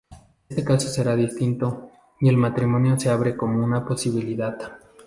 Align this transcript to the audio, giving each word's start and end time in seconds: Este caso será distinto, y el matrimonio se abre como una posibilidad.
Este 0.49 0.63
caso 0.63 0.87
será 0.87 1.15
distinto, 1.15 1.91
y 2.21 2.27
el 2.27 2.35
matrimonio 2.35 2.99
se 2.99 3.11
abre 3.11 3.37
como 3.37 3.63
una 3.63 3.85
posibilidad. 3.85 4.57